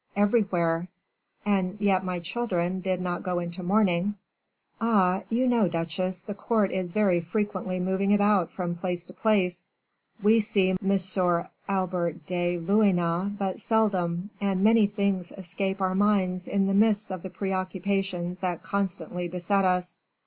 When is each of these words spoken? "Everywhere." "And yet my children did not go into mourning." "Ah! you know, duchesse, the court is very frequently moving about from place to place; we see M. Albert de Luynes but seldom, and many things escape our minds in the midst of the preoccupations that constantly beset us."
"Everywhere." 0.15 0.87
"And 1.45 1.79
yet 1.79 2.03
my 2.03 2.19
children 2.19 2.79
did 2.79 2.99
not 2.99 3.21
go 3.21 3.37
into 3.37 3.61
mourning." 3.61 4.15
"Ah! 4.81 5.21
you 5.29 5.45
know, 5.47 5.67
duchesse, 5.67 6.23
the 6.23 6.33
court 6.33 6.71
is 6.71 6.91
very 6.91 7.19
frequently 7.19 7.79
moving 7.79 8.11
about 8.11 8.49
from 8.51 8.73
place 8.73 9.05
to 9.05 9.13
place; 9.13 9.67
we 10.23 10.39
see 10.39 10.71
M. 10.71 11.47
Albert 11.69 12.25
de 12.25 12.57
Luynes 12.57 13.31
but 13.37 13.61
seldom, 13.61 14.31
and 14.41 14.63
many 14.63 14.87
things 14.87 15.31
escape 15.33 15.79
our 15.81 15.93
minds 15.93 16.47
in 16.47 16.65
the 16.65 16.73
midst 16.73 17.11
of 17.11 17.21
the 17.21 17.29
preoccupations 17.29 18.39
that 18.39 18.63
constantly 18.63 19.27
beset 19.27 19.63
us." 19.63 19.99